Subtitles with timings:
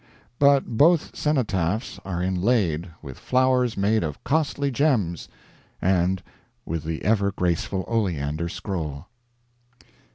[0.39, 5.27] But both cenotaphs are inlaid with flowers made of costly gems,
[5.79, 6.23] and
[6.65, 9.05] with the ever graceful oleander scroll."